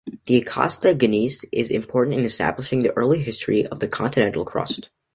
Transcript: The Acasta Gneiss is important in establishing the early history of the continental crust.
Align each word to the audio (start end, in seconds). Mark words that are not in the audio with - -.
The 0.25 0.37
Acasta 0.37 0.95
Gneiss 0.95 1.45
is 1.51 1.69
important 1.69 2.17
in 2.17 2.25
establishing 2.25 2.81
the 2.81 2.91
early 2.97 3.21
history 3.21 3.67
of 3.67 3.81
the 3.81 3.87
continental 3.87 4.43
crust. 4.43 4.89